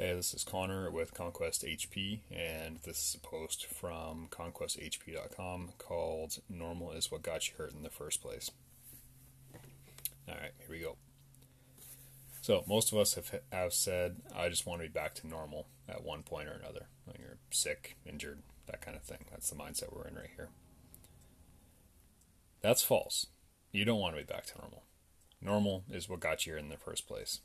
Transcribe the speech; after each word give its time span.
Hey, 0.00 0.14
this 0.14 0.32
is 0.32 0.44
Connor 0.44 0.90
with 0.90 1.12
Conquest 1.12 1.62
HP, 1.62 2.20
and 2.30 2.78
this 2.84 2.96
is 2.96 3.16
a 3.16 3.18
post 3.18 3.66
from 3.66 4.28
conquesthp.com 4.30 5.72
called 5.76 6.38
Normal 6.48 6.92
is 6.92 7.10
What 7.10 7.20
Got 7.20 7.46
You 7.46 7.54
Hurt 7.58 7.74
in 7.74 7.82
the 7.82 7.90
First 7.90 8.22
Place. 8.22 8.50
Alright, 10.26 10.52
here 10.58 10.70
we 10.70 10.78
go. 10.78 10.96
So, 12.40 12.64
most 12.66 12.92
of 12.92 12.98
us 12.98 13.12
have, 13.16 13.42
have 13.52 13.74
said, 13.74 14.22
I 14.34 14.48
just 14.48 14.64
want 14.64 14.80
to 14.80 14.88
be 14.88 14.90
back 14.90 15.16
to 15.16 15.28
normal 15.28 15.66
at 15.86 16.02
one 16.02 16.22
point 16.22 16.48
or 16.48 16.52
another. 16.52 16.86
When 17.04 17.16
you're 17.20 17.36
sick, 17.50 17.98
injured, 18.06 18.38
that 18.68 18.80
kind 18.80 18.96
of 18.96 19.02
thing. 19.02 19.26
That's 19.30 19.50
the 19.50 19.56
mindset 19.56 19.94
we're 19.94 20.08
in 20.08 20.14
right 20.14 20.30
here. 20.34 20.48
That's 22.62 22.82
false. 22.82 23.26
You 23.70 23.84
don't 23.84 24.00
want 24.00 24.16
to 24.16 24.22
be 24.22 24.32
back 24.32 24.46
to 24.46 24.58
normal. 24.58 24.84
Normal 25.42 25.84
is 25.90 26.08
what 26.08 26.20
got 26.20 26.46
you 26.46 26.54
here 26.54 26.58
in 26.58 26.70
the 26.70 26.78
first 26.78 27.06
place. 27.06 27.40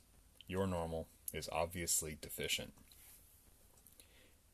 Your 0.48 0.66
normal 0.66 1.08
is 1.32 1.48
obviously 1.52 2.18
deficient. 2.20 2.72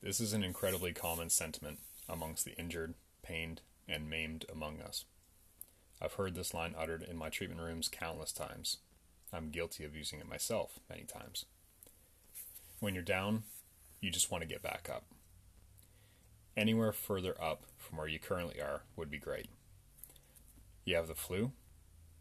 This 0.02 0.20
is 0.20 0.32
an 0.32 0.42
incredibly 0.42 0.92
common 0.92 1.30
sentiment 1.30 1.78
amongst 2.08 2.44
the 2.44 2.56
injured, 2.58 2.94
pained, 3.22 3.60
and 3.88 4.10
maimed 4.10 4.44
among 4.50 4.80
us. 4.80 5.04
I've 6.00 6.14
heard 6.14 6.34
this 6.34 6.52
line 6.52 6.74
uttered 6.76 7.02
in 7.02 7.16
my 7.16 7.28
treatment 7.28 7.60
rooms 7.60 7.88
countless 7.88 8.32
times. 8.32 8.78
I'm 9.32 9.50
guilty 9.50 9.84
of 9.84 9.96
using 9.96 10.18
it 10.18 10.28
myself 10.28 10.80
many 10.90 11.04
times. 11.04 11.44
When 12.80 12.94
you're 12.94 13.04
down, 13.04 13.44
you 14.00 14.10
just 14.10 14.30
want 14.30 14.42
to 14.42 14.48
get 14.48 14.62
back 14.62 14.88
up. 14.92 15.04
Anywhere 16.56 16.92
further 16.92 17.40
up 17.40 17.62
from 17.78 17.98
where 17.98 18.08
you 18.08 18.18
currently 18.18 18.60
are 18.60 18.82
would 18.96 19.10
be 19.10 19.18
great. 19.18 19.48
You 20.84 20.96
have 20.96 21.06
the 21.06 21.14
flu, 21.14 21.52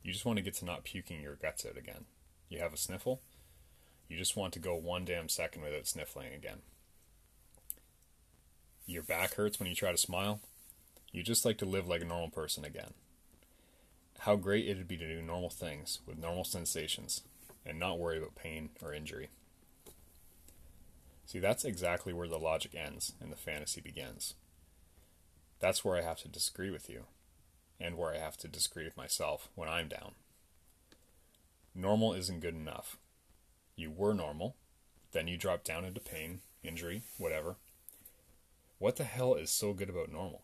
you 0.03 0.11
just 0.11 0.25
want 0.25 0.37
to 0.37 0.43
get 0.43 0.53
to 0.55 0.65
not 0.65 0.83
puking 0.83 1.21
your 1.21 1.35
guts 1.35 1.65
out 1.65 1.77
again. 1.77 2.05
You 2.49 2.59
have 2.59 2.73
a 2.73 2.77
sniffle, 2.77 3.21
you 4.11 4.17
just 4.17 4.35
want 4.35 4.51
to 4.51 4.59
go 4.59 4.75
one 4.75 5.05
damn 5.05 5.29
second 5.29 5.61
without 5.61 5.87
sniffling 5.87 6.33
again. 6.33 6.57
Your 8.85 9.03
back 9.03 9.35
hurts 9.35 9.57
when 9.57 9.69
you 9.69 9.75
try 9.75 9.91
to 9.91 9.97
smile. 9.97 10.41
You 11.13 11.23
just 11.23 11.45
like 11.45 11.57
to 11.59 11.65
live 11.65 11.87
like 11.87 12.01
a 12.01 12.05
normal 12.05 12.29
person 12.29 12.65
again. 12.65 12.93
How 14.19 14.35
great 14.35 14.67
it'd 14.67 14.89
be 14.89 14.97
to 14.97 15.07
do 15.07 15.21
normal 15.21 15.49
things 15.49 15.99
with 16.05 16.17
normal 16.17 16.43
sensations 16.43 17.21
and 17.65 17.79
not 17.79 17.99
worry 17.99 18.17
about 18.17 18.35
pain 18.35 18.71
or 18.83 18.93
injury. 18.93 19.29
See, 21.25 21.39
that's 21.39 21.63
exactly 21.63 22.11
where 22.11 22.27
the 22.27 22.37
logic 22.37 22.75
ends 22.75 23.13
and 23.21 23.31
the 23.31 23.37
fantasy 23.37 23.79
begins. 23.79 24.33
That's 25.61 25.85
where 25.85 25.95
I 25.95 26.01
have 26.01 26.17
to 26.23 26.27
disagree 26.27 26.69
with 26.69 26.89
you, 26.89 27.05
and 27.79 27.97
where 27.97 28.13
I 28.13 28.17
have 28.17 28.35
to 28.37 28.49
disagree 28.49 28.83
with 28.83 28.97
myself 28.97 29.47
when 29.55 29.69
I'm 29.69 29.87
down. 29.87 30.15
Normal 31.73 32.13
isn't 32.13 32.41
good 32.41 32.55
enough 32.55 32.97
you 33.75 33.91
were 33.91 34.13
normal, 34.13 34.55
then 35.11 35.27
you 35.27 35.37
drop 35.37 35.63
down 35.63 35.85
into 35.85 35.99
pain, 35.99 36.39
injury, 36.63 37.03
whatever. 37.17 37.57
What 38.77 38.95
the 38.95 39.03
hell 39.03 39.35
is 39.35 39.51
so 39.51 39.73
good 39.73 39.89
about 39.89 40.11
normal? 40.11 40.43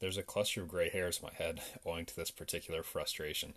There's 0.00 0.16
a 0.16 0.22
cluster 0.22 0.62
of 0.62 0.68
gray 0.68 0.90
hairs 0.90 1.18
in 1.18 1.26
my 1.26 1.32
head 1.34 1.60
owing 1.86 2.06
to 2.06 2.16
this 2.16 2.30
particular 2.30 2.82
frustration 2.82 3.54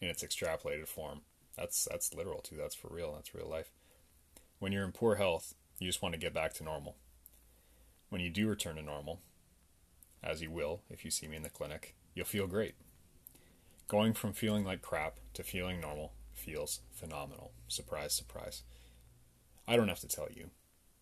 in 0.00 0.08
its 0.08 0.22
extrapolated 0.22 0.86
form. 0.86 1.22
That's 1.56 1.88
that's 1.90 2.14
literal 2.14 2.40
too. 2.40 2.56
That's 2.56 2.74
for 2.74 2.88
real. 2.88 3.14
That's 3.14 3.34
real 3.34 3.48
life. 3.48 3.72
When 4.58 4.72
you're 4.72 4.84
in 4.84 4.92
poor 4.92 5.16
health, 5.16 5.54
you 5.78 5.88
just 5.88 6.02
want 6.02 6.14
to 6.14 6.20
get 6.20 6.34
back 6.34 6.54
to 6.54 6.64
normal. 6.64 6.96
When 8.08 8.20
you 8.20 8.30
do 8.30 8.48
return 8.48 8.76
to 8.76 8.82
normal, 8.82 9.20
as 10.22 10.42
you 10.42 10.50
will 10.50 10.82
if 10.90 11.04
you 11.04 11.10
see 11.10 11.26
me 11.26 11.36
in 11.36 11.42
the 11.42 11.50
clinic, 11.50 11.94
you'll 12.14 12.26
feel 12.26 12.46
great. 12.46 12.74
Going 13.88 14.12
from 14.12 14.32
feeling 14.32 14.64
like 14.64 14.82
crap 14.82 15.16
to 15.34 15.42
feeling 15.42 15.80
normal 15.80 16.12
feels 16.38 16.80
phenomenal. 16.92 17.52
Surprise, 17.68 18.14
surprise. 18.14 18.62
I 19.66 19.76
don't 19.76 19.88
have 19.88 20.00
to 20.00 20.08
tell 20.08 20.28
you. 20.34 20.50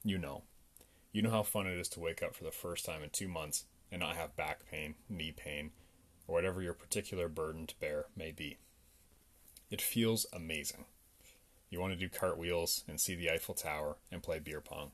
You 0.03 0.19
know. 0.19 0.43
You 1.13 1.23
know 1.23 1.31
how 1.31 1.43
fun 1.43 1.67
it 1.67 1.79
is 1.79 1.89
to 1.91 2.01
wake 2.01 2.23
up 2.23 2.35
for 2.35 2.45
the 2.45 2.51
first 2.51 2.85
time 2.85 3.03
in 3.03 3.11
two 3.11 3.29
months 3.29 3.65
and 3.91 4.01
not 4.01 4.17
have 4.17 4.37
back 4.37 4.69
pain, 4.71 4.97
knee 5.09 5.33
pain, 5.33 5.71
or 6.27 6.35
whatever 6.35 6.61
your 6.61 6.75
particular 6.75 7.29
burden 7.29 7.67
to 7.67 7.79
bear 7.81 8.07
may 8.17 8.33
be. 8.33 8.59
It 9.71 9.81
feels 9.81 10.27
amazing. 10.33 10.85
You 11.71 11.81
want 11.81 11.93
to 11.93 11.99
do 11.99 12.09
cartwheels 12.09 12.85
and 12.89 13.01
see 13.01 13.15
the 13.15 13.31
Eiffel 13.31 13.55
Tower 13.55 13.97
and 14.11 14.23
play 14.23 14.39
beer 14.39 14.61
pong. 14.61 14.93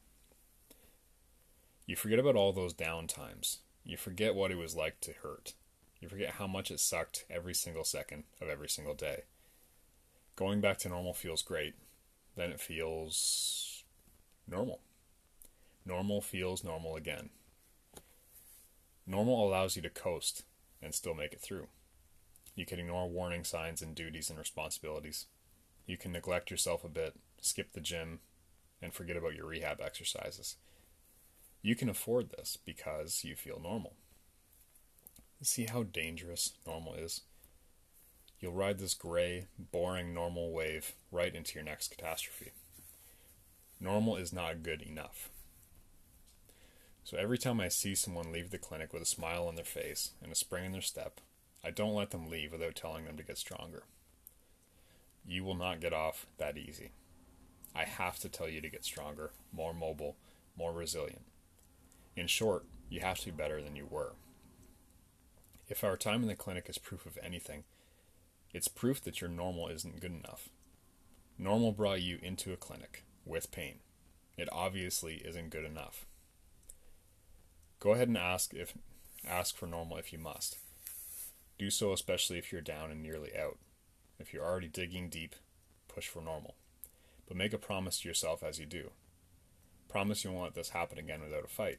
You 1.86 1.96
forget 1.96 2.18
about 2.18 2.36
all 2.36 2.52
those 2.52 2.72
down 2.72 3.06
times. 3.06 3.58
You 3.84 3.96
forget 3.96 4.34
what 4.34 4.50
it 4.50 4.56
was 4.58 4.76
like 4.76 5.00
to 5.00 5.12
hurt. 5.12 5.54
You 6.00 6.08
forget 6.08 6.34
how 6.34 6.46
much 6.46 6.70
it 6.70 6.80
sucked 6.80 7.24
every 7.30 7.54
single 7.54 7.84
second 7.84 8.24
of 8.40 8.48
every 8.48 8.68
single 8.68 8.94
day 8.94 9.24
going 10.42 10.60
back 10.60 10.76
to 10.76 10.88
normal 10.88 11.14
feels 11.14 11.40
great. 11.40 11.74
Then 12.34 12.50
it 12.50 12.60
feels 12.60 13.84
normal. 14.48 14.80
Normal 15.86 16.20
feels 16.20 16.64
normal 16.64 16.96
again. 16.96 17.30
Normal 19.06 19.46
allows 19.46 19.76
you 19.76 19.82
to 19.82 19.88
coast 19.88 20.42
and 20.82 20.92
still 20.96 21.14
make 21.14 21.32
it 21.32 21.40
through. 21.40 21.68
You 22.56 22.66
can 22.66 22.80
ignore 22.80 23.08
warning 23.08 23.44
signs 23.44 23.82
and 23.82 23.94
duties 23.94 24.30
and 24.30 24.38
responsibilities. 24.38 25.26
You 25.86 25.96
can 25.96 26.10
neglect 26.10 26.50
yourself 26.50 26.82
a 26.82 26.88
bit, 26.88 27.14
skip 27.40 27.72
the 27.72 27.80
gym, 27.80 28.18
and 28.82 28.92
forget 28.92 29.16
about 29.16 29.36
your 29.36 29.46
rehab 29.46 29.80
exercises. 29.80 30.56
You 31.62 31.76
can 31.76 31.88
afford 31.88 32.30
this 32.30 32.58
because 32.64 33.22
you 33.22 33.36
feel 33.36 33.60
normal. 33.62 33.94
See 35.40 35.66
how 35.66 35.84
dangerous 35.84 36.54
normal 36.66 36.94
is? 36.94 37.20
You'll 38.42 38.52
ride 38.52 38.80
this 38.80 38.92
gray, 38.92 39.46
boring 39.70 40.12
normal 40.12 40.52
wave 40.52 40.92
right 41.12 41.34
into 41.34 41.54
your 41.54 41.64
next 41.64 41.96
catastrophe. 41.96 42.50
Normal 43.80 44.16
is 44.16 44.32
not 44.32 44.64
good 44.64 44.82
enough. 44.82 45.30
So 47.04 47.16
every 47.16 47.38
time 47.38 47.60
I 47.60 47.68
see 47.68 47.94
someone 47.94 48.32
leave 48.32 48.50
the 48.50 48.58
clinic 48.58 48.92
with 48.92 49.02
a 49.02 49.06
smile 49.06 49.46
on 49.46 49.54
their 49.54 49.64
face 49.64 50.10
and 50.22 50.30
a 50.30 50.36
spring 50.36 50.64
in 50.64 50.72
their 50.72 50.80
step, 50.80 51.20
I 51.64 51.70
don't 51.70 51.94
let 51.94 52.10
them 52.10 52.28
leave 52.28 52.52
without 52.52 52.74
telling 52.74 53.04
them 53.04 53.16
to 53.16 53.22
get 53.22 53.38
stronger. 53.38 53.84
You 55.24 55.44
will 55.44 55.54
not 55.54 55.80
get 55.80 55.92
off 55.92 56.26
that 56.38 56.58
easy. 56.58 56.90
I 57.74 57.84
have 57.84 58.18
to 58.20 58.28
tell 58.28 58.48
you 58.48 58.60
to 58.60 58.68
get 58.68 58.84
stronger, 58.84 59.30
more 59.52 59.72
mobile, 59.72 60.16
more 60.58 60.72
resilient. 60.72 61.22
In 62.16 62.26
short, 62.26 62.64
you 62.90 63.00
have 63.00 63.20
to 63.20 63.26
be 63.26 63.30
better 63.30 63.62
than 63.62 63.76
you 63.76 63.86
were. 63.88 64.12
If 65.68 65.84
our 65.84 65.96
time 65.96 66.22
in 66.22 66.28
the 66.28 66.34
clinic 66.34 66.66
is 66.68 66.78
proof 66.78 67.06
of 67.06 67.18
anything, 67.22 67.64
it's 68.52 68.68
proof 68.68 69.00
that 69.02 69.20
your 69.20 69.30
normal 69.30 69.68
isn't 69.68 70.00
good 70.00 70.12
enough. 70.12 70.48
Normal 71.38 71.72
brought 71.72 72.02
you 72.02 72.18
into 72.22 72.52
a 72.52 72.56
clinic 72.56 73.04
with 73.24 73.50
pain. 73.50 73.76
It 74.36 74.48
obviously 74.52 75.16
isn't 75.24 75.50
good 75.50 75.64
enough. 75.64 76.06
Go 77.80 77.92
ahead 77.92 78.08
and 78.08 78.18
ask 78.18 78.52
if 78.54 78.74
ask 79.26 79.56
for 79.56 79.66
normal 79.66 79.96
if 79.96 80.12
you 80.12 80.18
must. 80.18 80.58
Do 81.58 81.70
so 81.70 81.92
especially 81.92 82.38
if 82.38 82.52
you're 82.52 82.60
down 82.60 82.90
and 82.90 83.02
nearly 83.02 83.30
out. 83.36 83.58
If 84.18 84.32
you're 84.32 84.44
already 84.44 84.68
digging 84.68 85.08
deep, 85.08 85.34
push 85.88 86.08
for 86.08 86.22
normal. 86.22 86.56
But 87.26 87.36
make 87.36 87.52
a 87.52 87.58
promise 87.58 88.00
to 88.00 88.08
yourself 88.08 88.42
as 88.42 88.58
you 88.58 88.66
do. 88.66 88.90
Promise 89.88 90.24
you 90.24 90.32
won't 90.32 90.44
let 90.44 90.54
this 90.54 90.70
happen 90.70 90.98
again 90.98 91.22
without 91.22 91.44
a 91.44 91.48
fight. 91.48 91.78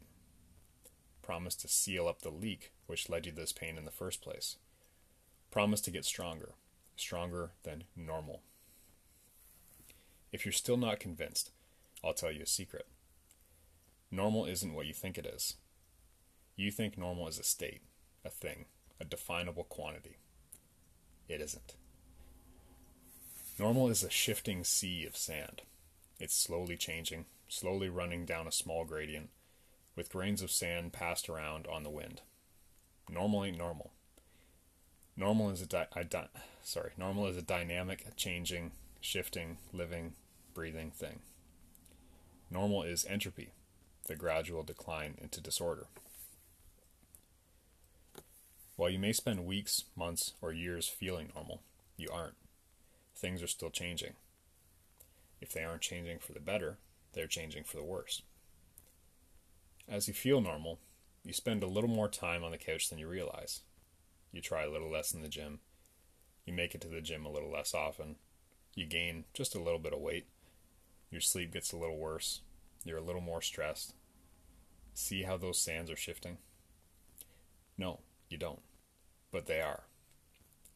Promise 1.22 1.56
to 1.56 1.68
seal 1.68 2.08
up 2.08 2.22
the 2.22 2.30
leak 2.30 2.72
which 2.88 3.10
led 3.10 3.26
you 3.26 3.32
to 3.32 3.38
this 3.38 3.54
pain 3.54 3.78
in 3.78 3.86
the 3.86 3.92
first 3.92 4.22
place. 4.22 4.58
Promise 5.52 5.82
to 5.82 5.92
get 5.92 6.06
stronger 6.06 6.54
stronger 6.96 7.52
than 7.64 7.84
normal. 7.96 8.42
If 10.32 10.46
you're 10.46 10.52
still 10.52 10.78
not 10.78 11.00
convinced, 11.00 11.52
I'll 12.04 12.14
tell 12.14 12.32
you 12.32 12.42
a 12.42 12.48
secret. 12.48 12.88
Normal 14.12 14.46
isn't 14.46 14.74
what 14.74 14.86
you 14.86 14.94
think 14.94 15.18
it 15.18 15.26
is. 15.26 15.56
You 16.56 16.72
think 16.72 16.98
normal 16.98 17.28
is 17.28 17.40
a 17.40 17.44
state, 17.44 17.82
a 18.24 18.30
thing, 18.30 18.66
a 19.00 19.06
definable 19.06 19.64
quantity. 19.64 20.18
It 21.28 21.42
isn't. 21.42 21.76
Normal 23.60 23.90
is 23.90 24.04
a 24.04 24.10
shifting 24.10 24.64
sea 24.64 25.06
of 25.06 25.16
sand. 25.16 25.62
It's 26.20 26.36
slowly 26.36 26.78
changing, 26.78 27.26
slowly 27.48 27.90
running 27.90 28.26
down 28.26 28.48
a 28.48 28.52
small 28.52 28.86
gradient, 28.86 29.30
with 29.96 30.12
grains 30.12 30.42
of 30.42 30.52
sand 30.52 30.94
passed 30.94 31.30
around 31.30 31.68
on 31.68 31.84
the 31.84 31.90
wind. 31.90 32.22
Normal 33.10 33.46
ain't 33.46 33.58
normal. 33.58 33.94
Normal 35.16 35.52
is 35.52 35.62
a 35.62 35.66
di- 35.68 35.88
di- 36.10 36.28
sorry. 36.64 36.92
Normal 36.98 37.28
is 37.28 37.38
a 37.38 37.42
dynamic, 37.42 38.06
changing, 38.16 38.72
shifting, 39.00 39.58
living, 39.72 40.14
breathing 40.54 40.92
thing. 40.92 41.20
Normal 42.50 42.84
is 42.84 43.06
entropy, 43.06 43.52
the 44.08 44.16
gradual 44.16 44.64
decline 44.64 45.16
into 45.22 45.42
disorder. 45.42 45.88
While 48.76 48.90
you 48.90 49.00
may 49.00 49.14
spend 49.14 49.46
weeks, 49.46 49.84
months, 49.96 50.34
or 50.42 50.52
years 50.52 50.88
feeling 50.88 51.32
normal, 51.36 51.62
you 51.96 52.10
aren't. 52.12 52.36
Things 53.16 53.44
are 53.44 53.48
still 53.48 53.70
changing. 53.70 54.14
If 55.40 55.54
they 55.54 55.64
aren't 55.64 55.82
changing 55.82 56.20
for 56.20 56.34
the 56.34 56.40
better, 56.40 56.78
they're 57.14 57.28
changing 57.28 57.66
for 57.66 57.78
the 57.78 57.84
worse. 57.84 58.24
As 59.88 60.08
you 60.08 60.14
feel 60.14 60.42
normal, 60.42 60.80
you 61.24 61.34
spend 61.34 61.62
a 61.62 61.68
little 61.68 61.90
more 61.90 62.10
time 62.10 62.44
on 62.44 62.52
the 62.52 62.58
couch 62.58 62.90
than 62.90 62.98
you 62.98 63.08
realize. 63.08 63.62
You 64.34 64.42
try 64.42 64.64
a 64.64 64.70
little 64.70 64.92
less 64.92 65.14
in 65.14 65.22
the 65.22 65.30
gym. 65.30 65.60
You 66.46 66.52
make 66.52 66.76
it 66.76 66.82
to 66.82 66.90
the 66.90 67.00
gym 67.00 67.26
a 67.26 67.32
little 67.32 67.52
less 67.52 67.74
often. 67.74 68.18
You 68.76 68.86
gain 68.86 69.26
just 69.34 69.56
a 69.56 69.62
little 69.62 69.80
bit 69.80 69.94
of 69.94 70.02
weight. 70.02 70.26
your 71.12 71.22
sleep 71.22 71.54
gets 71.54 71.72
a 71.72 71.78
little 71.78 71.98
worse, 71.98 72.42
you're 72.84 72.98
a 72.98 73.04
little 73.04 73.22
more 73.22 73.42
stressed. 73.42 73.94
See 74.96 75.24
how 75.24 75.38
those 75.38 75.60
sands 75.60 75.92
are 75.92 75.96
shifting? 75.96 76.40
No, 77.78 78.00
you 78.30 78.38
don't. 78.38 78.62
But 79.32 79.46
they 79.46 79.62
are. 79.62 79.84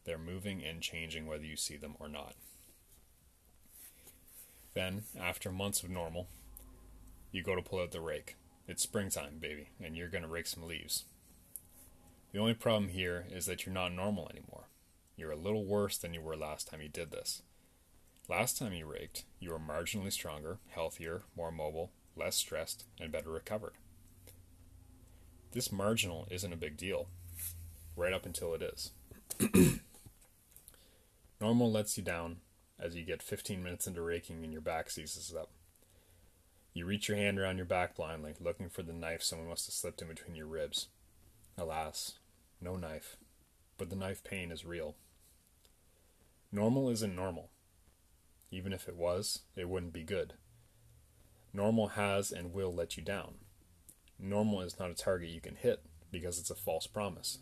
They're 0.06 0.20
moving 0.20 0.64
and 0.64 0.82
changing 0.82 1.26
whether 1.26 1.44
you 1.44 1.58
see 1.58 1.76
them 1.76 1.96
or 2.00 2.08
not. 2.08 2.36
Then, 4.76 5.04
after 5.20 5.52
months 5.52 5.82
of 5.82 5.90
normal, 5.90 6.28
you 7.32 7.42
go 7.42 7.56
to 7.56 7.64
pull 7.64 7.82
out 7.82 7.92
the 7.92 8.00
rake. 8.00 8.36
It's 8.68 8.84
springtime, 8.84 9.40
baby, 9.40 9.70
and 9.84 9.98
you're 9.98 10.08
going 10.08 10.22
to 10.22 10.28
rake 10.28 10.46
some 10.46 10.68
leaves. 10.68 11.06
The 12.38 12.44
only 12.44 12.54
problem 12.54 12.90
here 12.90 13.26
is 13.32 13.48
that 13.48 13.66
you're 13.66 13.74
not 13.74 13.94
normal 13.94 14.30
anymore. 14.30 14.68
You're 15.16 15.32
a 15.32 15.36
little 15.36 15.66
worse 15.66 15.98
than 15.98 16.14
you 16.14 16.22
were 16.22 16.38
last 16.38 16.68
time 16.68 16.84
you 16.84 16.88
did 16.88 17.10
this. 17.10 17.42
Last 18.30 18.60
time 18.60 18.74
you 18.74 18.86
raked, 18.86 19.24
you 19.40 19.50
were 19.50 19.58
marginally 19.58 20.14
stronger, 20.14 20.60
healthier, 20.68 21.24
more 21.36 21.52
mobile, 21.52 21.90
less 22.16 22.36
stressed, 22.36 22.86
and 23.02 23.12
better 23.12 23.32
recovered. 23.32 23.74
This 25.54 25.72
marginal 25.72 26.28
isn't 26.30 26.54
a 26.54 26.58
big 26.58 26.78
deal, 26.78 27.08
right 27.96 28.14
up 28.14 28.28
until 28.28 28.54
it 28.54 28.62
is. 28.62 28.92
Normal 31.42 31.72
lets 31.72 31.98
you 31.98 32.04
down 32.04 32.38
as 32.80 32.96
you 32.96 33.04
get 33.04 33.24
15 33.24 33.64
minutes 33.64 33.88
into 33.88 34.04
raking 34.04 34.44
and 34.44 34.54
your 34.54 34.62
back 34.62 34.92
seizes 34.92 35.34
up. 35.36 35.50
You 36.76 36.86
reach 36.86 37.08
your 37.08 37.18
hand 37.18 37.40
around 37.40 37.58
your 37.58 37.66
back 37.66 37.96
blindly, 37.96 38.36
looking 38.40 38.70
for 38.70 38.84
the 38.84 38.94
knife 38.94 39.24
someone 39.24 39.50
must 39.50 39.66
have 39.66 39.74
slipped 39.74 40.04
in 40.04 40.08
between 40.08 40.36
your 40.36 40.46
ribs. 40.46 40.90
Alas, 41.58 42.20
no 42.62 42.76
knife, 42.76 43.18
but 43.78 43.90
the 43.90 43.96
knife 43.96 44.24
pain 44.24 44.52
is 44.52 44.66
real. 44.66 44.96
Normal 46.52 46.90
isn't 46.90 47.16
normal. 47.16 47.50
Even 48.52 48.74
if 48.74 48.88
it 48.88 48.96
was, 48.96 49.42
it 49.56 49.70
wouldn't 49.70 49.94
be 49.94 50.04
good. 50.04 50.34
Normal 51.54 51.90
has 51.90 52.32
and 52.32 52.54
will 52.54 52.74
let 52.74 52.98
you 52.98 53.04
down. 53.04 53.36
Normal 54.20 54.62
is 54.62 54.80
not 54.80 54.90
a 54.90 54.96
target 54.96 55.30
you 55.30 55.42
can 55.42 55.56
hit 55.56 55.84
because 56.12 56.40
it's 56.40 56.50
a 56.50 56.56
false 56.56 56.88
promise. 56.88 57.40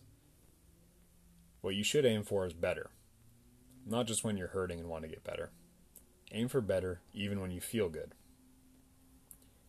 What 1.62 1.76
you 1.76 1.84
should 1.84 2.06
aim 2.06 2.24
for 2.24 2.46
is 2.46 2.54
better, 2.54 2.90
not 3.86 4.08
just 4.08 4.24
when 4.24 4.38
you're 4.38 4.50
hurting 4.50 4.80
and 4.80 4.90
want 4.90 5.04
to 5.04 5.10
get 5.10 5.24
better. 5.24 5.52
Aim 6.32 6.48
for 6.48 6.62
better 6.62 7.02
even 7.14 7.40
when 7.40 7.52
you 7.52 7.62
feel 7.62 7.90
good. 7.90 8.14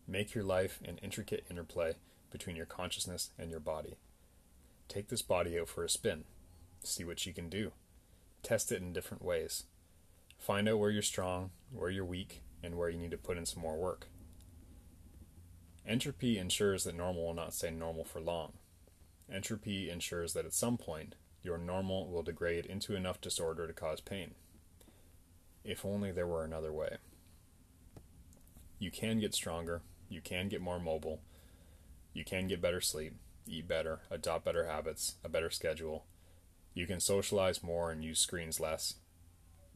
Make 0.08 0.34
your 0.34 0.44
life 0.44 0.80
an 0.84 0.98
intricate 1.02 1.44
interplay 1.50 1.94
between 2.30 2.56
your 2.56 2.66
consciousness 2.66 3.30
and 3.38 3.50
your 3.50 3.60
body. 3.60 3.96
Take 4.88 5.08
this 5.08 5.22
body 5.22 5.58
out 5.58 5.68
for 5.68 5.84
a 5.84 5.88
spin. 5.88 6.24
See 6.82 7.04
what 7.04 7.26
you 7.26 7.32
can 7.32 7.48
do. 7.48 7.72
Test 8.42 8.70
it 8.70 8.80
in 8.80 8.92
different 8.92 9.24
ways. 9.24 9.64
Find 10.38 10.68
out 10.68 10.78
where 10.78 10.90
you're 10.90 11.02
strong, 11.02 11.50
where 11.72 11.90
you're 11.90 12.04
weak, 12.04 12.42
and 12.62 12.76
where 12.76 12.88
you 12.88 12.98
need 12.98 13.10
to 13.10 13.18
put 13.18 13.36
in 13.36 13.46
some 13.46 13.62
more 13.62 13.76
work. 13.76 14.08
Entropy 15.86 16.38
ensures 16.38 16.84
that 16.84 16.96
normal 16.96 17.26
will 17.26 17.34
not 17.34 17.54
stay 17.54 17.70
normal 17.70 18.04
for 18.04 18.20
long. 18.20 18.52
Entropy 19.32 19.90
ensures 19.90 20.32
that 20.32 20.44
at 20.44 20.52
some 20.52 20.76
point, 20.76 21.14
your 21.42 21.58
normal 21.58 22.08
will 22.08 22.22
degrade 22.22 22.66
into 22.66 22.94
enough 22.94 23.20
disorder 23.20 23.66
to 23.66 23.72
cause 23.72 24.00
pain. 24.00 24.34
If 25.64 25.84
only 25.84 26.12
there 26.12 26.26
were 26.26 26.44
another 26.44 26.72
way. 26.72 26.96
You 28.78 28.90
can 28.90 29.20
get 29.20 29.34
stronger, 29.34 29.82
you 30.08 30.20
can 30.20 30.48
get 30.48 30.60
more 30.60 30.78
mobile, 30.78 31.20
you 32.12 32.24
can 32.24 32.46
get 32.46 32.60
better 32.60 32.80
sleep, 32.80 33.14
eat 33.46 33.68
better, 33.68 34.00
adopt 34.10 34.44
better 34.44 34.66
habits, 34.66 35.16
a 35.24 35.28
better 35.28 35.50
schedule. 35.50 36.06
You 36.74 36.86
can 36.86 37.00
socialize 37.00 37.62
more 37.62 37.90
and 37.90 38.04
use 38.04 38.18
screens 38.18 38.60
less. 38.60 38.94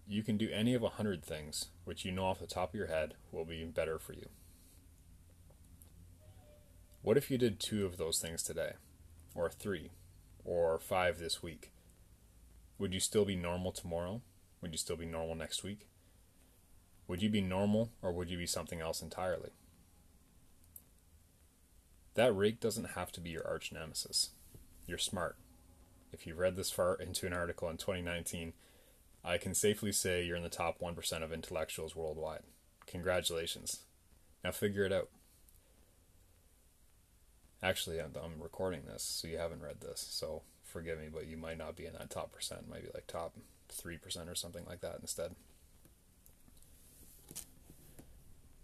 You 0.07 0.23
can 0.23 0.37
do 0.37 0.51
any 0.51 0.75
of 0.75 0.83
a 0.83 0.91
hundred 0.91 1.25
things, 1.25 1.69
which 1.85 2.05
you 2.05 2.13
know 2.13 2.27
off 2.27 2.41
the 2.41 2.47
top 2.47 2.71
of 2.71 2.75
your 2.75 2.89
head 2.89 3.15
will 3.31 3.45
be 3.45 3.65
better 3.65 3.99
for 3.99 4.13
you. 4.13 4.29
What 7.03 7.17
if 7.17 7.31
you 7.31 7.39
did 7.39 7.59
two 7.59 7.87
of 7.87 7.97
those 7.97 8.19
things 8.19 8.43
today? 8.43 8.73
Or 9.35 9.49
three? 9.49 9.91
Or 10.45 10.79
five 10.79 11.19
this 11.19 11.43
week? 11.43 11.71
Would 12.79 12.93
you 12.93 13.01
still 13.01 13.25
be 13.25 13.37
normal 13.37 13.73
tomorrow? 13.73 14.21
Would 14.61 14.73
you 14.73 14.79
still 14.79 14.97
be 14.97 15.07
normal 15.07 15.35
next 15.35 15.63
week? 15.63 15.87
Would 17.09 17.23
you 17.23 17.31
be 17.31 17.41
normal 17.41 17.91
or 18.03 18.13
would 18.13 18.31
you 18.31 18.39
be 18.39 18.47
something 18.47 18.81
else 18.81 19.01
entirely? 19.01 19.51
That 22.21 22.37
rake 22.37 22.61
doesn't 22.61 22.91
have 22.97 23.11
to 23.13 23.21
be 23.23 23.31
your 23.31 23.49
arch 23.49 23.73
nemesis. 23.73 24.29
You're 24.87 24.99
smart. 24.99 25.39
If 26.13 26.27
you've 26.27 26.39
read 26.39 26.55
this 26.55 26.71
far 26.71 26.95
into 26.97 27.27
an 27.27 27.33
article 27.33 27.71
in 27.71 27.79
2019, 27.79 28.53
I 29.25 29.39
can 29.39 29.55
safely 29.55 29.91
say 29.91 30.23
you're 30.23 30.37
in 30.37 30.43
the 30.43 30.51
top 30.51 30.81
1% 30.81 31.23
of 31.23 31.33
intellectuals 31.33 31.97
worldwide. 31.97 32.43
Congratulations. 32.87 33.85
Now 34.45 34.51
figure 34.51 34.85
it 34.85 34.93
out. 34.93 35.09
Actually, 37.63 37.99
I'm, 37.99 38.13
I'm 38.23 38.43
recording 38.43 38.83
this, 38.87 39.03
so 39.03 39.27
you 39.27 39.39
haven't 39.39 39.63
read 39.63 39.81
this, 39.81 40.07
so 40.11 40.43
forgive 40.63 40.99
me, 40.99 41.07
but 41.11 41.27
you 41.27 41.39
might 41.39 41.57
not 41.57 41.75
be 41.75 41.87
in 41.87 41.95
that 41.95 42.11
top 42.11 42.33
percent. 42.33 42.69
Might 42.69 42.83
be 42.83 42.91
like 42.93 43.07
top 43.07 43.33
3% 43.73 44.31
or 44.31 44.35
something 44.35 44.67
like 44.67 44.83
that 44.83 44.99
instead. 45.01 45.37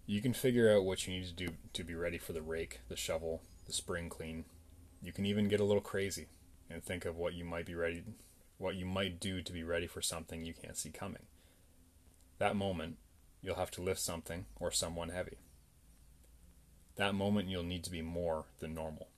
You 0.06 0.22
can 0.22 0.32
figure 0.32 0.72
out 0.72 0.84
what 0.84 1.06
you 1.06 1.14
need 1.14 1.26
to 1.26 1.34
do 1.34 1.48
to 1.72 1.82
be 1.82 1.94
ready 1.94 2.18
for 2.18 2.32
the 2.32 2.42
rake, 2.42 2.80
the 2.88 2.96
shovel, 2.96 3.42
the 3.66 3.72
spring 3.72 4.08
clean. 4.08 4.44
You 5.02 5.12
can 5.12 5.26
even 5.26 5.48
get 5.48 5.60
a 5.60 5.64
little 5.64 5.82
crazy 5.82 6.28
and 6.70 6.82
think 6.82 7.04
of 7.04 7.16
what 7.16 7.34
you 7.34 7.44
might 7.44 7.66
be 7.66 7.74
ready 7.74 8.02
what 8.58 8.74
you 8.74 8.86
might 8.86 9.20
do 9.20 9.42
to 9.42 9.52
be 9.52 9.62
ready 9.62 9.86
for 9.86 10.00
something 10.00 10.44
you 10.44 10.54
can't 10.54 10.76
see 10.76 10.90
coming. 10.90 11.24
That 12.38 12.56
moment, 12.56 12.96
you'll 13.42 13.56
have 13.56 13.70
to 13.72 13.82
lift 13.82 14.00
something 14.00 14.46
or 14.58 14.70
someone 14.70 15.10
heavy. 15.10 15.36
That 16.96 17.14
moment, 17.14 17.48
you'll 17.48 17.62
need 17.62 17.84
to 17.84 17.90
be 17.90 18.02
more 18.02 18.46
than 18.60 18.74
normal. 18.74 19.08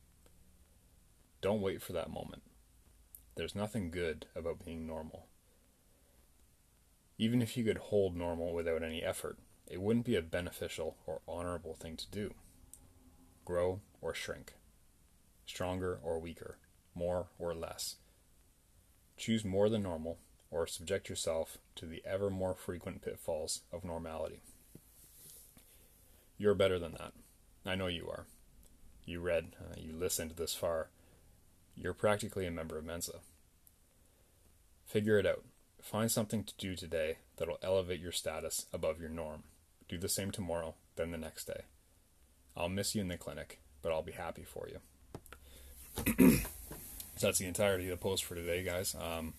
Don't 1.40 1.60
wait 1.60 1.82
for 1.82 1.92
that 1.92 2.10
moment. 2.10 2.42
There's 3.36 3.54
nothing 3.54 3.90
good 3.90 4.26
about 4.34 4.64
being 4.64 4.86
normal. 4.86 5.26
Even 7.16 7.40
if 7.40 7.56
you 7.56 7.64
could 7.64 7.78
hold 7.78 8.16
normal 8.16 8.52
without 8.52 8.82
any 8.82 9.02
effort, 9.02 9.38
it 9.70 9.80
wouldn't 9.80 10.06
be 10.06 10.16
a 10.16 10.22
beneficial 10.22 10.96
or 11.06 11.20
honorable 11.28 11.74
thing 11.74 11.96
to 11.96 12.10
do. 12.10 12.34
Grow 13.44 13.80
or 14.00 14.14
shrink, 14.14 14.54
stronger 15.46 15.98
or 16.02 16.18
weaker, 16.18 16.58
more 16.94 17.26
or 17.38 17.54
less. 17.54 17.96
Choose 19.16 19.44
more 19.44 19.68
than 19.68 19.82
normal, 19.82 20.18
or 20.50 20.66
subject 20.66 21.08
yourself 21.08 21.58
to 21.74 21.86
the 21.86 22.02
ever 22.06 22.30
more 22.30 22.54
frequent 22.54 23.02
pitfalls 23.02 23.62
of 23.72 23.84
normality. 23.84 24.40
You're 26.38 26.54
better 26.54 26.78
than 26.78 26.92
that. 26.92 27.12
I 27.66 27.74
know 27.74 27.88
you 27.88 28.08
are. 28.08 28.26
You 29.04 29.20
read, 29.20 29.56
uh, 29.60 29.74
you 29.76 29.92
listened 29.92 30.32
this 30.36 30.54
far. 30.54 30.88
You're 31.74 31.94
practically 31.94 32.46
a 32.46 32.50
member 32.50 32.78
of 32.78 32.84
Mensa. 32.84 33.20
Figure 34.86 35.18
it 35.18 35.26
out. 35.26 35.44
Find 35.82 36.10
something 36.10 36.44
to 36.44 36.54
do 36.58 36.76
today 36.76 37.18
that'll 37.36 37.58
elevate 37.62 38.00
your 38.00 38.12
status 38.12 38.66
above 38.72 39.00
your 39.00 39.10
norm. 39.10 39.44
Do 39.88 39.98
the 39.98 40.08
same 40.08 40.30
tomorrow, 40.30 40.74
then 40.96 41.10
the 41.10 41.18
next 41.18 41.46
day. 41.46 41.62
I'll 42.56 42.68
miss 42.68 42.94
you 42.94 43.00
in 43.00 43.08
the 43.08 43.16
clinic, 43.16 43.60
but 43.82 43.92
I'll 43.92 44.02
be 44.02 44.12
happy 44.12 44.44
for 44.44 44.68
you. 44.68 46.40
So 47.18 47.26
that's 47.26 47.40
the 47.40 47.46
entirety 47.46 47.90
of 47.90 47.98
the 47.98 48.02
post 48.02 48.24
for 48.24 48.36
today, 48.36 48.62
guys. 48.62 48.94
Um, 48.94 49.34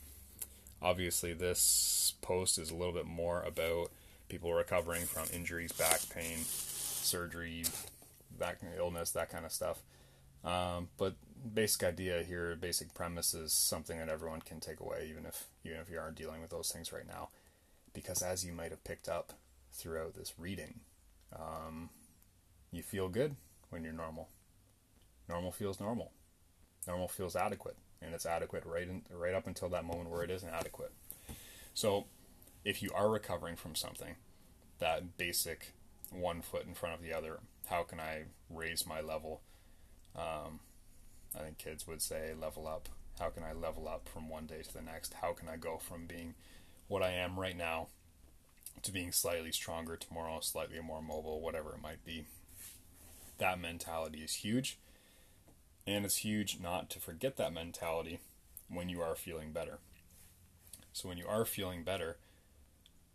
obviously, 0.82 1.32
this 1.32 2.13
post 2.22 2.60
is 2.60 2.72
a 2.72 2.75
little 2.75 2.94
bit 2.94 3.06
more 3.06 3.41
about 3.41 3.89
people 4.27 4.53
recovering 4.53 5.06
from 5.06 5.27
injuries, 5.34 5.72
back 5.72 6.01
pain, 6.13 6.39
surgery, 6.44 7.63
back 8.38 8.60
illness, 8.77 9.12
that 9.12 9.29
kind 9.29 9.46
of 9.46 9.53
stuff. 9.53 9.82
Um, 10.44 10.89
but 10.98 11.15
basic 11.53 11.84
idea 11.84 12.22
here, 12.22 12.53
basic 12.60 12.94
premise 12.94 13.34
is 13.34 13.53
something 13.53 13.98
that 13.98 14.10
everyone 14.10 14.41
can 14.41 14.60
take 14.60 14.82
away, 14.82 15.08
even 15.10 15.25
if 15.25 15.48
even 15.63 15.79
if 15.79 15.89
you 15.89 16.00
aren't 16.00 16.18
dealing 16.18 16.41
with 16.41 16.50
those 16.50 16.74
things 16.74 16.91
right 16.91 17.08
now, 17.08 17.29
because 17.94 18.22
as 18.22 18.46
you 18.46 18.51
might 18.51 18.72
have 18.72 18.84
picked 18.84 19.08
up 19.08 19.32
throughout 19.71 20.15
this 20.15 20.33
reading, 20.38 20.81
um, 21.35 21.89
you 22.71 22.83
feel 22.83 23.09
good 23.09 23.35
when 23.69 23.83
you're 23.83 23.93
normal. 23.93 24.29
Normal 25.27 25.51
feels 25.51 25.79
normal 25.79 26.11
normal 26.88 27.07
feels 27.07 27.35
adequate, 27.35 27.77
and 28.01 28.13
it's 28.13 28.25
adequate 28.25 28.65
right 28.65 28.88
in, 28.88 29.03
right 29.11 29.33
up 29.33 29.47
until 29.47 29.69
that 29.69 29.85
moment 29.85 30.09
where 30.09 30.23
it 30.23 30.31
isn't 30.31 30.49
adequate. 30.49 30.91
So, 31.73 32.05
if 32.65 32.81
you 32.81 32.89
are 32.93 33.09
recovering 33.09 33.55
from 33.55 33.75
something, 33.75 34.15
that 34.79 35.17
basic 35.17 35.73
one 36.11 36.41
foot 36.41 36.65
in 36.65 36.73
front 36.73 36.95
of 36.95 37.01
the 37.01 37.13
other, 37.13 37.39
how 37.67 37.83
can 37.83 37.99
I 37.99 38.23
raise 38.49 38.85
my 38.85 39.01
level? 39.01 39.41
Um, 40.15 40.59
I 41.35 41.43
think 41.43 41.57
kids 41.57 41.88
would 41.88 42.01
say 42.01 42.33
level 42.39 42.67
up. 42.67 42.89
How 43.19 43.29
can 43.29 43.43
I 43.43 43.53
level 43.53 43.88
up 43.88 44.09
from 44.09 44.29
one 44.29 44.45
day 44.45 44.61
to 44.61 44.73
the 44.73 44.81
next? 44.81 45.13
How 45.21 45.33
can 45.33 45.47
I 45.47 45.57
go 45.57 45.77
from 45.77 46.05
being 46.07 46.33
what 46.88 47.03
I 47.03 47.11
am 47.11 47.39
right 47.39 47.55
now 47.55 47.88
to 48.83 48.91
being 48.91 49.12
slightly 49.12 49.51
stronger 49.51 49.95
tomorrow, 49.95 50.39
slightly 50.41 50.79
more 50.79 51.01
mobile, 51.01 51.41
whatever 51.41 51.74
it 51.74 51.81
might 51.81 52.03
be? 52.05 52.25
That 53.38 53.59
mentality 53.59 54.19
is 54.19 54.36
huge 54.36 54.77
and 55.88 56.05
it's 56.05 56.17
huge 56.17 56.59
not 56.62 56.89
to 56.91 57.00
forget 57.00 57.38
that 57.38 57.53
mentality 57.53 58.19
when 58.69 58.89
you 58.89 59.01
are 59.01 59.15
feeling 59.15 59.51
better. 59.51 59.79
So, 60.93 61.07
when 61.07 61.17
you 61.17 61.27
are 61.27 61.45
feeling 61.45 61.83
better, 61.83 62.17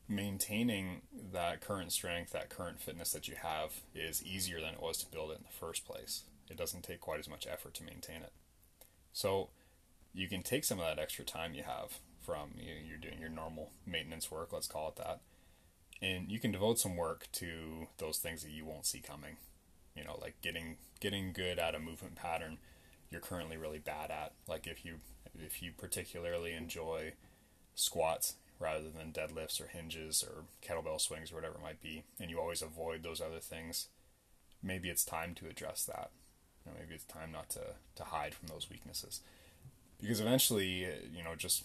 maintaining 0.08 1.02
that 1.32 1.60
current 1.60 1.92
strength, 1.92 2.32
that 2.32 2.50
current 2.50 2.80
fitness 2.80 3.12
that 3.12 3.28
you 3.28 3.34
have 3.40 3.80
is 3.94 4.24
easier 4.24 4.60
than 4.60 4.74
it 4.74 4.82
was 4.82 4.98
to 4.98 5.10
build 5.10 5.30
it 5.30 5.38
in 5.38 5.44
the 5.44 5.56
first 5.56 5.86
place. 5.86 6.24
It 6.50 6.56
doesn't 6.56 6.82
take 6.82 7.00
quite 7.00 7.20
as 7.20 7.28
much 7.28 7.46
effort 7.50 7.74
to 7.74 7.84
maintain 7.84 8.22
it. 8.22 8.32
So 9.12 9.48
you 10.12 10.28
can 10.28 10.42
take 10.42 10.64
some 10.64 10.78
of 10.78 10.86
that 10.86 11.02
extra 11.02 11.24
time 11.24 11.54
you 11.54 11.62
have 11.62 11.98
from 12.20 12.50
you 12.58 12.66
know, 12.66 12.80
you're 12.86 12.98
doing 12.98 13.20
your 13.20 13.30
normal 13.30 13.70
maintenance 13.86 14.30
work, 14.30 14.52
let's 14.52 14.66
call 14.66 14.88
it 14.88 14.96
that, 14.96 15.20
and 16.02 16.30
you 16.30 16.38
can 16.38 16.52
devote 16.52 16.78
some 16.78 16.96
work 16.96 17.28
to 17.32 17.88
those 17.98 18.18
things 18.18 18.42
that 18.42 18.50
you 18.50 18.64
won't 18.64 18.86
see 18.86 19.00
coming. 19.00 19.36
You 19.96 20.04
know, 20.04 20.18
like 20.20 20.34
getting 20.42 20.76
getting 21.00 21.32
good 21.32 21.58
at 21.58 21.74
a 21.74 21.78
movement 21.78 22.16
pattern 22.16 22.58
you're 23.14 23.20
currently 23.20 23.56
really 23.56 23.78
bad 23.78 24.10
at. 24.10 24.32
Like 24.48 24.66
if 24.66 24.84
you 24.84 24.96
if 25.38 25.62
you 25.62 25.70
particularly 25.72 26.52
enjoy 26.52 27.12
squats 27.74 28.34
rather 28.58 28.90
than 28.90 29.12
deadlifts 29.12 29.60
or 29.60 29.68
hinges 29.68 30.24
or 30.24 30.44
kettlebell 30.66 31.00
swings 31.00 31.30
or 31.30 31.36
whatever 31.36 31.54
it 31.54 31.62
might 31.62 31.80
be, 31.80 32.02
and 32.20 32.28
you 32.28 32.40
always 32.40 32.60
avoid 32.60 33.02
those 33.02 33.20
other 33.20 33.38
things, 33.38 33.88
maybe 34.62 34.90
it's 34.90 35.04
time 35.04 35.34
to 35.36 35.46
address 35.46 35.84
that. 35.84 36.10
You 36.66 36.72
know, 36.72 36.78
maybe 36.80 36.94
it's 36.94 37.04
time 37.04 37.30
not 37.30 37.50
to, 37.50 37.60
to 37.94 38.04
hide 38.04 38.34
from 38.34 38.48
those 38.48 38.68
weaknesses. 38.68 39.20
Because 40.00 40.20
eventually, 40.20 40.86
you 41.12 41.22
know, 41.22 41.34
just 41.36 41.64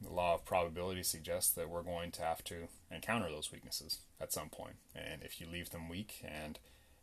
the 0.00 0.12
law 0.12 0.34
of 0.34 0.44
probability 0.44 1.02
suggests 1.02 1.52
that 1.52 1.70
we're 1.70 1.82
going 1.82 2.10
to 2.12 2.22
have 2.22 2.44
to 2.44 2.68
encounter 2.90 3.30
those 3.30 3.50
weaknesses 3.50 4.00
at 4.20 4.32
some 4.32 4.48
point. 4.48 4.76
And 4.94 5.22
if 5.22 5.40
you 5.40 5.46
leave 5.50 5.70
them 5.70 5.88
weak 5.88 6.22
and 6.24 6.58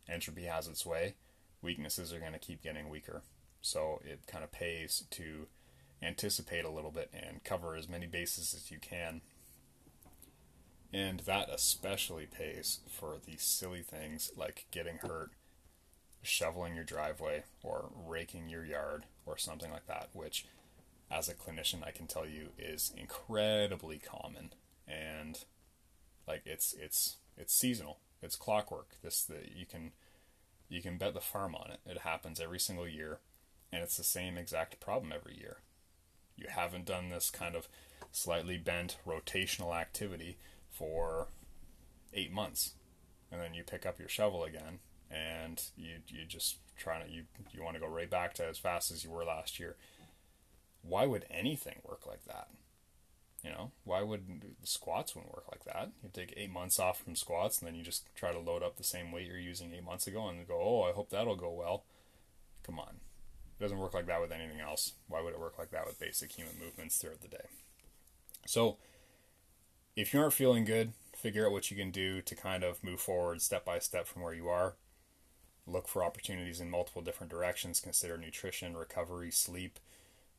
entropy 0.08 0.44
has 0.44 0.68
its 0.68 0.86
way, 0.86 1.14
weaknesses 1.60 2.12
are 2.12 2.20
going 2.20 2.32
to 2.32 2.38
keep 2.38 2.62
getting 2.62 2.88
weaker. 2.88 3.22
So 3.60 4.00
it 4.04 4.26
kind 4.26 4.44
of 4.44 4.52
pays 4.52 5.04
to 5.10 5.46
anticipate 6.02 6.64
a 6.64 6.70
little 6.70 6.90
bit 6.90 7.10
and 7.12 7.42
cover 7.44 7.74
as 7.74 7.88
many 7.88 8.06
bases 8.06 8.54
as 8.54 8.70
you 8.70 8.78
can. 8.78 9.22
And 10.92 11.20
that 11.20 11.48
especially 11.50 12.26
pays 12.26 12.80
for 12.88 13.16
these 13.24 13.42
silly 13.42 13.82
things 13.82 14.30
like 14.36 14.66
getting 14.70 14.98
hurt, 14.98 15.30
shoveling 16.22 16.76
your 16.76 16.84
driveway, 16.84 17.44
or 17.62 17.90
raking 18.06 18.48
your 18.48 18.64
yard, 18.64 19.04
or 19.26 19.36
something 19.36 19.72
like 19.72 19.86
that, 19.88 20.10
which, 20.12 20.46
as 21.10 21.28
a 21.28 21.34
clinician, 21.34 21.86
I 21.86 21.90
can 21.90 22.06
tell 22.06 22.26
you 22.26 22.48
is 22.58 22.92
incredibly 22.96 23.98
common. 23.98 24.52
And 24.86 25.38
like 26.26 26.42
it's 26.44 26.74
it's 26.78 27.16
it's 27.36 27.54
seasonal. 27.54 27.98
It's 28.22 28.36
clockwork. 28.36 28.96
This 29.02 29.22
that 29.24 29.52
you 29.56 29.66
can 29.66 29.92
you 30.68 30.82
can 30.82 30.98
bet 30.98 31.14
the 31.14 31.20
farm 31.20 31.54
on 31.54 31.70
it. 31.70 31.80
It 31.86 31.98
happens 31.98 32.40
every 32.40 32.58
single 32.60 32.88
year, 32.88 33.20
and 33.72 33.82
it's 33.82 33.96
the 33.96 34.04
same 34.04 34.36
exact 34.36 34.80
problem 34.80 35.12
every 35.12 35.36
year 35.38 35.58
you 36.36 36.46
haven't 36.48 36.84
done 36.84 37.08
this 37.08 37.30
kind 37.30 37.54
of 37.54 37.68
slightly 38.12 38.56
bent 38.56 38.96
rotational 39.06 39.74
activity 39.74 40.36
for 40.70 41.28
eight 42.12 42.32
months 42.32 42.74
and 43.30 43.40
then 43.40 43.54
you 43.54 43.62
pick 43.62 43.84
up 43.84 43.98
your 43.98 44.08
shovel 44.08 44.44
again 44.44 44.78
and 45.10 45.62
you 45.76 45.96
you 46.08 46.24
just 46.24 46.56
trying 46.76 47.04
to 47.04 47.10
you 47.10 47.24
you 47.52 47.62
want 47.62 47.74
to 47.74 47.80
go 47.80 47.86
right 47.86 48.10
back 48.10 48.34
to 48.34 48.46
as 48.46 48.58
fast 48.58 48.90
as 48.90 49.04
you 49.04 49.10
were 49.10 49.24
last 49.24 49.58
year 49.58 49.76
why 50.86 51.06
would 51.06 51.24
anything 51.30 51.80
work 51.84 52.06
like 52.06 52.24
that 52.26 52.48
you 53.42 53.50
know 53.50 53.72
why 53.84 54.02
would 54.02 54.22
squats 54.62 55.14
wouldn't 55.14 55.34
work 55.34 55.46
like 55.50 55.64
that 55.64 55.90
you 56.02 56.10
take 56.12 56.32
eight 56.36 56.50
months 56.50 56.78
off 56.78 57.00
from 57.02 57.16
squats 57.16 57.58
and 57.58 57.68
then 57.68 57.74
you 57.74 57.82
just 57.82 58.06
try 58.14 58.32
to 58.32 58.38
load 58.38 58.62
up 58.62 58.76
the 58.76 58.84
same 58.84 59.12
weight 59.12 59.26
you're 59.26 59.38
using 59.38 59.72
eight 59.72 59.84
months 59.84 60.06
ago 60.06 60.28
and 60.28 60.46
go 60.48 60.60
oh 60.60 60.82
i 60.82 60.92
hope 60.92 61.10
that'll 61.10 61.36
go 61.36 61.50
well 61.50 61.84
come 62.62 62.78
on 62.78 63.00
it 63.58 63.62
doesn't 63.62 63.78
work 63.78 63.94
like 63.94 64.06
that 64.06 64.20
with 64.20 64.32
anything 64.32 64.60
else. 64.60 64.94
Why 65.08 65.20
would 65.20 65.32
it 65.32 65.40
work 65.40 65.58
like 65.58 65.70
that 65.70 65.86
with 65.86 66.00
basic 66.00 66.32
human 66.32 66.58
movements 66.58 66.96
throughout 66.96 67.20
the 67.20 67.28
day? 67.28 67.46
So, 68.46 68.78
if 69.96 70.12
you 70.12 70.20
aren't 70.20 70.32
feeling 70.32 70.64
good, 70.64 70.92
figure 71.16 71.46
out 71.46 71.52
what 71.52 71.70
you 71.70 71.76
can 71.76 71.90
do 71.90 72.20
to 72.20 72.34
kind 72.34 72.64
of 72.64 72.82
move 72.82 73.00
forward 73.00 73.40
step 73.40 73.64
by 73.64 73.78
step 73.78 74.06
from 74.06 74.22
where 74.22 74.34
you 74.34 74.48
are. 74.48 74.74
Look 75.66 75.86
for 75.88 76.04
opportunities 76.04 76.60
in 76.60 76.68
multiple 76.68 77.00
different 77.00 77.30
directions. 77.30 77.80
Consider 77.80 78.18
nutrition, 78.18 78.76
recovery, 78.76 79.30
sleep, 79.30 79.78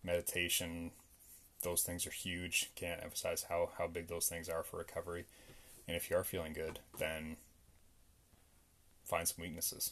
meditation. 0.06 0.92
Those 1.64 1.82
things 1.82 2.06
are 2.06 2.12
huge. 2.12 2.72
Can't 2.76 3.04
emphasize 3.04 3.46
how, 3.50 3.70
how 3.78 3.88
big 3.88 4.08
those 4.08 4.28
things 4.28 4.48
are 4.48 4.64
for 4.64 4.78
recovery. 4.78 5.26
And 5.88 5.98
if 5.98 6.10
you 6.10 6.18
are 6.18 6.24
feeling 6.24 6.54
good, 6.54 6.80
then 6.98 7.38
find 9.04 9.28
some 9.28 9.42
weaknesses 9.42 9.92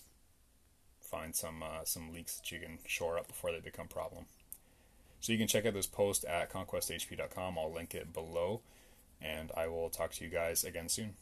find 1.14 1.36
some 1.36 1.62
uh, 1.62 1.84
some 1.84 2.12
leaks 2.12 2.38
that 2.38 2.52
you 2.52 2.60
can 2.60 2.80
shore 2.88 3.20
up 3.20 3.28
before 3.28 3.52
they 3.52 3.60
become 3.60 3.88
problem. 3.88 4.26
So 5.20 5.32
you 5.32 5.38
can 5.38 5.48
check 5.48 5.66
out 5.66 5.76
this 5.76 5.86
post 5.86 6.26
at 6.26 6.52
conquesthp.com. 6.52 7.58
I'll 7.58 7.72
link 7.72 7.94
it 7.94 8.12
below, 8.12 8.62
and 9.22 9.52
I 9.56 9.68
will 9.68 9.90
talk 9.90 10.12
to 10.14 10.24
you 10.24 10.30
guys 10.32 10.64
again 10.64 10.90
soon. 10.90 11.14